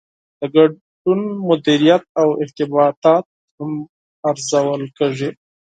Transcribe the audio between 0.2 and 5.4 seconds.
د ګډون مدیریت او ارتباطات هم ارزول کیږي.